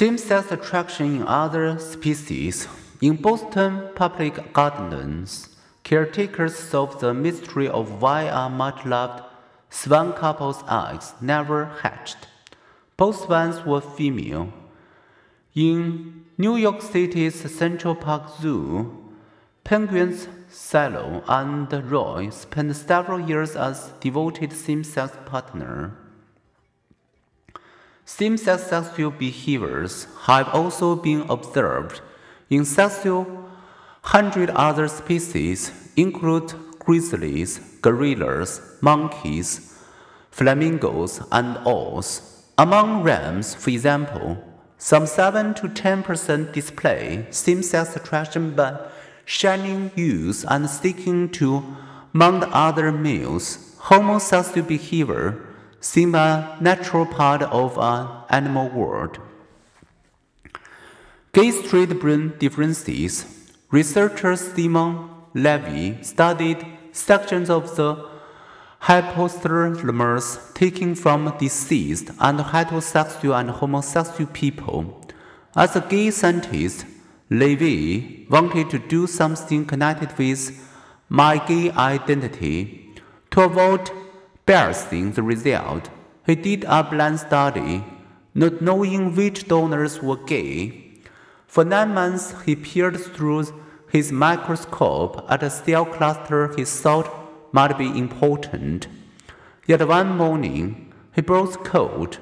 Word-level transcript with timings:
Same 0.00 0.16
sex 0.16 0.50
attraction 0.50 1.16
in 1.16 1.26
other 1.28 1.78
species. 1.78 2.66
In 3.02 3.16
Boston 3.16 3.90
public 3.94 4.50
gardens, 4.54 5.50
caretakers 5.82 6.56
solve 6.56 7.00
the 7.00 7.12
mystery 7.12 7.68
of 7.68 8.00
why 8.00 8.22
a 8.22 8.48
much 8.48 8.86
loved 8.86 9.22
swan 9.68 10.14
couple's 10.14 10.64
eggs 10.70 11.12
never 11.20 11.66
hatched. 11.82 12.28
Both 12.96 13.26
swans 13.26 13.66
were 13.66 13.82
female. 13.82 14.54
In 15.54 16.24
New 16.38 16.56
York 16.56 16.80
City's 16.80 17.38
Central 17.54 17.94
Park 17.94 18.30
Zoo, 18.40 19.12
penguins 19.64 20.28
Silo 20.48 21.22
and 21.28 21.70
Roy 21.92 22.30
spent 22.30 22.74
several 22.74 23.20
years 23.20 23.54
as 23.54 23.92
devoted 24.00 24.54
same 24.54 24.82
sex 24.82 25.14
partners. 25.26 25.92
Same 28.04 28.36
sex 28.36 28.64
sexual 28.64 29.10
behaviors 29.10 30.06
have 30.22 30.48
also 30.48 30.96
been 30.96 31.22
observed 31.30 32.00
in 32.48 32.64
several 32.64 33.48
hundred 34.02 34.50
other 34.50 34.88
species, 34.88 35.72
include 35.96 36.52
grizzlies, 36.78 37.60
gorillas, 37.82 38.60
monkeys, 38.80 39.76
flamingos, 40.30 41.20
and 41.30 41.58
owls. 41.66 42.44
Among 42.58 43.02
rams, 43.02 43.54
for 43.54 43.70
example, 43.70 44.42
some 44.78 45.06
7 45.06 45.54
to 45.54 45.68
10% 45.68 46.52
display 46.52 47.26
same 47.30 47.62
sex 47.62 47.96
attraction 47.96 48.54
by 48.54 48.78
shining 49.26 49.90
youth 49.94 50.44
and 50.48 50.68
sticking 50.68 51.28
to 51.32 51.62
among 52.14 52.44
other 52.44 52.90
males. 52.90 53.76
Homosexual 53.78 54.66
behavior 54.66 55.46
seem 55.80 56.14
a 56.14 56.56
natural 56.60 57.06
part 57.06 57.42
of 57.42 57.78
an 57.78 58.08
animal 58.28 58.68
world. 58.68 59.18
Gay 61.32 61.50
straight 61.50 61.98
brain 62.00 62.34
differences. 62.38 63.24
Researcher 63.70 64.36
Simon 64.36 65.10
LeVay 65.34 66.04
studied 66.04 66.66
sections 66.92 67.48
of 67.48 67.76
the 67.76 68.08
hypothalamus 68.82 70.54
taken 70.54 70.94
from 70.94 71.34
deceased 71.38 72.10
and 72.18 72.40
heterosexual 72.40 73.38
and 73.38 73.50
homosexual 73.50 74.30
people. 74.32 75.00
As 75.54 75.76
a 75.76 75.80
gay 75.80 76.10
scientist, 76.10 76.84
LeVay 77.30 78.28
wanted 78.28 78.70
to 78.70 78.78
do 78.78 79.06
something 79.06 79.64
connected 79.64 80.16
with 80.18 80.50
my 81.08 81.38
gay 81.46 81.70
identity 81.70 82.92
to 83.30 83.42
avoid 83.42 83.90
biasing 84.50 85.14
the 85.14 85.22
result. 85.22 85.90
He 86.26 86.34
did 86.34 86.64
a 86.64 86.82
blind 86.82 87.20
study, 87.20 87.84
not 88.34 88.60
knowing 88.60 89.14
which 89.14 89.46
donors 89.46 90.02
were 90.02 90.16
gay. 90.16 90.56
For 91.46 91.64
nine 91.64 91.94
months, 91.94 92.34
he 92.44 92.56
peered 92.56 92.98
through 92.98 93.44
his 93.92 94.10
microscope 94.10 95.24
at 95.28 95.44
a 95.44 95.50
cell 95.50 95.84
cluster 95.84 96.52
he 96.56 96.64
thought 96.64 97.08
might 97.52 97.78
be 97.78 97.86
important. 97.86 98.88
Yet 99.66 99.86
one 99.86 100.16
morning, 100.16 100.92
he 101.14 101.20
broke 101.20 101.64
code. 101.64 102.18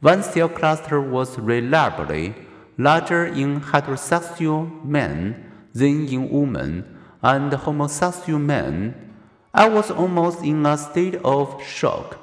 One 0.00 0.22
cell 0.22 0.48
cluster 0.48 1.00
was 1.00 1.38
reliably 1.38 2.34
larger 2.78 3.26
in 3.26 3.60
heterosexual 3.60 4.84
men 4.84 5.50
than 5.74 6.06
in 6.06 6.30
women 6.30 6.98
and 7.22 7.52
homosexual 7.52 8.38
men. 8.38 9.11
I 9.54 9.68
was 9.68 9.90
almost 9.90 10.42
in 10.42 10.64
a 10.64 10.78
state 10.78 11.16
of 11.16 11.62
shock. 11.62 12.18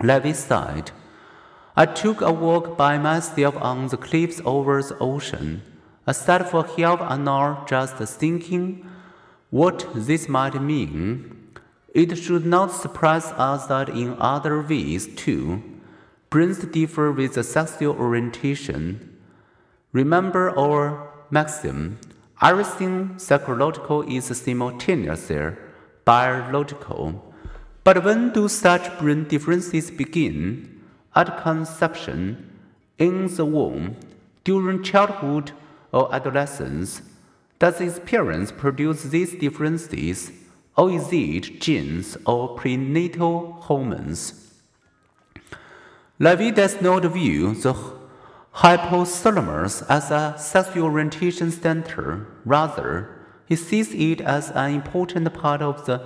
LeVay 0.00 0.36
sighed. 0.36 0.92
I 1.76 1.84
took 1.84 2.20
a 2.20 2.30
walk 2.32 2.76
by 2.76 2.96
myself 2.96 3.56
on 3.56 3.88
the 3.88 3.96
cliffs 3.96 4.40
over 4.44 4.80
the 4.80 4.96
ocean. 4.98 5.62
I 6.06 6.12
sat 6.12 6.48
for 6.48 6.64
half 6.64 7.00
an 7.00 7.26
hour 7.26 7.64
just 7.68 7.96
thinking 7.96 8.88
what 9.50 9.84
this 9.94 10.28
might 10.28 10.62
mean. 10.62 11.54
It 11.92 12.16
should 12.16 12.46
not 12.46 12.70
surprise 12.70 13.32
us 13.32 13.66
that 13.66 13.88
in 13.88 14.14
other 14.20 14.62
ways, 14.62 15.08
too, 15.16 15.62
brains 16.30 16.58
differ 16.58 17.10
with 17.10 17.34
the 17.34 17.42
sexual 17.42 17.96
orientation. 17.96 19.18
Remember 19.92 20.56
our 20.56 21.10
maxim 21.30 21.98
everything 22.40 23.18
psychological 23.18 24.02
is 24.02 24.26
simultaneously 24.26 25.56
biological. 26.08 27.22
But 27.84 28.02
when 28.02 28.32
do 28.32 28.48
such 28.48 28.98
brain 28.98 29.24
differences 29.24 29.90
begin? 29.90 30.36
At 31.14 31.42
conception, 31.42 32.22
in 32.96 33.26
the 33.36 33.44
womb, 33.44 33.96
during 34.42 34.82
childhood 34.82 35.52
or 35.92 36.14
adolescence? 36.14 37.02
Does 37.58 37.82
experience 37.82 38.50
produce 38.52 39.02
these 39.02 39.34
differences, 39.34 40.32
or 40.78 40.90
is 40.90 41.12
it 41.12 41.60
genes 41.60 42.16
or 42.24 42.56
prenatal 42.56 43.52
hormones? 43.66 44.20
LeVay 46.18 46.54
does 46.54 46.80
not 46.80 47.04
view 47.12 47.54
the 47.54 47.74
hypothalamus 48.54 49.84
as 49.90 50.10
a 50.10 50.36
sexual 50.38 50.84
orientation 50.84 51.50
center. 51.50 52.26
Rather, 52.46 53.17
he 53.48 53.56
sees 53.56 53.94
it 53.94 54.20
as 54.20 54.50
an 54.50 54.72
important 54.72 55.32
part 55.32 55.62
of 55.62 55.86
the 55.86 56.02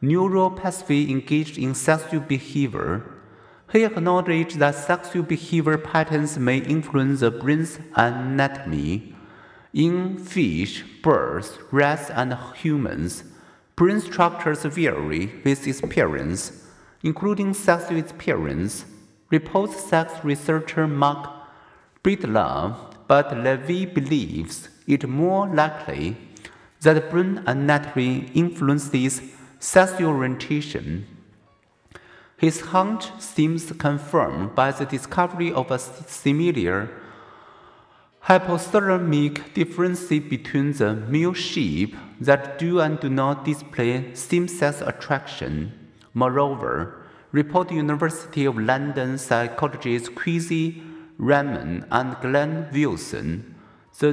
neural 0.00 0.50
pathway 0.50 1.10
engaged 1.10 1.58
in 1.58 1.74
sexual 1.74 2.20
behavior. 2.20 3.02
He 3.72 3.84
acknowledged 3.84 4.60
that 4.60 4.76
sexual 4.76 5.24
behavior 5.24 5.78
patterns 5.78 6.38
may 6.38 6.58
influence 6.58 7.20
the 7.20 7.32
brain's 7.32 7.80
anatomy. 7.96 9.14
In 9.74 10.16
fish, 10.16 10.84
birds, 11.02 11.58
rats, 11.72 12.08
and 12.10 12.36
humans, 12.54 13.24
brain 13.74 14.00
structures 14.00 14.62
vary 14.62 15.32
with 15.44 15.66
experience, 15.66 16.64
including 17.02 17.52
sexual 17.52 17.98
experience, 17.98 18.86
reports 19.30 19.84
sex 19.84 20.12
researcher 20.22 20.86
Marc 20.86 21.28
Breedlove, 22.04 22.76
but 23.08 23.30
LeVay 23.30 23.92
believes 23.92 24.68
it 24.86 25.08
more 25.08 25.48
likely 25.48 26.16
that 26.82 27.10
brain 27.10 27.42
anatomy 27.46 28.30
influences 28.34 29.22
sexual 29.58 30.10
orientation. 30.10 31.06
His 32.36 32.60
hunch 32.60 33.10
seems 33.18 33.72
confirmed 33.72 34.54
by 34.54 34.70
the 34.70 34.84
discovery 34.84 35.52
of 35.52 35.70
a 35.70 35.78
similar 35.78 36.90
hypothalamic 38.24 39.54
difference 39.54 40.08
between 40.08 40.72
the 40.72 40.94
male 40.94 41.32
sheep 41.32 41.96
that 42.20 42.58
do 42.58 42.80
and 42.80 42.98
do 43.00 43.08
not 43.08 43.44
display 43.44 44.12
same-sex 44.14 44.80
attraction. 44.80 45.72
Moreover, 46.12 47.06
report 47.30 47.70
University 47.70 48.44
of 48.44 48.58
London 48.58 49.16
psychologists 49.16 50.08
Qazi 50.08 50.82
Rahman 51.18 51.86
and 51.90 52.16
Glenn 52.20 52.68
Wilson, 52.72 53.54
the 53.98 54.12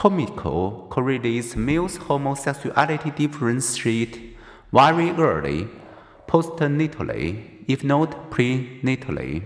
neuroanatomical 0.00 0.88
correlates 0.88 1.56
males' 1.56 1.98
homosexuality 1.98 3.10
differentiate 3.14 4.36
very 4.72 5.10
early, 5.10 5.68
postnatally, 6.26 7.64
if 7.68 7.84
not 7.84 8.30
prenatally. 8.30 9.42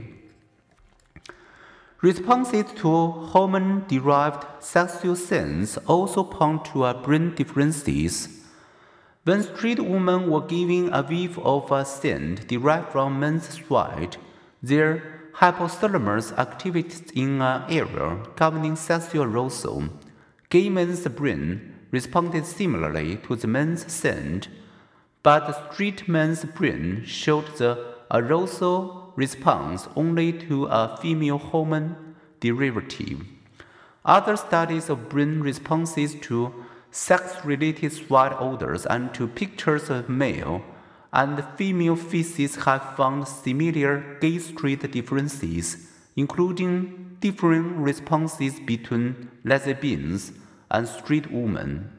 Responses 2.03 2.67
to 2.77 3.11
hormone 3.33 3.85
derived 3.89 4.45
sexual 4.61 5.17
sins 5.17 5.79
also 5.87 6.23
point 6.23 6.65
to 6.67 6.85
a 6.85 6.95
brain 6.95 7.35
differences. 7.35 8.29
When 9.25 9.43
straight 9.43 9.81
women 9.81 10.31
were 10.31 10.43
given 10.43 10.93
a 10.93 11.03
whiff 11.03 11.39
of 11.39 11.73
a 11.73 11.85
scent 11.85 12.47
derived 12.47 12.93
from 12.93 13.19
men's 13.19 13.49
sweat, 13.49 14.19
their 14.63 15.31
hypothalamus 15.37 16.35
activates 16.35 17.11
in 17.13 17.41
an 17.41 17.65
area 17.71 18.19
governing 18.37 18.77
sexual 18.77 19.25
arousal. 19.25 19.89
Gay 20.55 20.69
men's 20.69 21.05
brain 21.09 21.75
responded 21.91 22.47
similarly 22.47 23.17
to 23.27 23.35
the 23.35 23.49
men's 23.49 23.93
scent, 23.93 24.47
but 25.25 25.49
the 25.49 25.73
straight 25.73 26.07
man's 26.07 26.45
brain 26.45 27.03
showed 27.05 27.57
the 27.57 27.97
arousal 28.13 29.13
response 29.17 29.89
only 29.97 30.33
to 30.33 30.67
a 30.67 30.97
female 31.03 31.39
hormone 31.39 32.15
derivative. 32.39 33.23
Other 34.05 34.37
studies 34.37 34.89
of 34.89 35.09
brain 35.09 35.41
responses 35.41 36.15
to 36.27 36.55
sex 36.93 37.45
related 37.45 37.91
sweat 37.91 38.37
odors 38.39 38.87
and 38.87 39.13
to 39.15 39.27
pictures 39.27 39.91
of 39.91 40.09
male 40.09 40.63
and 41.13 41.45
female 41.57 41.97
feces 41.97 42.55
have 42.65 42.95
found 42.97 43.27
similar 43.27 44.19
gay 44.21 44.39
straight 44.39 44.89
differences, 44.93 45.89
including 46.15 47.17
differing 47.19 47.83
responses 47.83 48.61
between 48.61 49.29
lesbians 49.43 50.31
and 50.75 50.89
street 50.89 51.31
women. 51.31 51.94